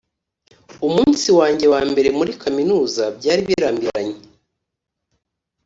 [0.87, 4.19] umunsi wanjye wambere muri kaminuza byari birambiranye.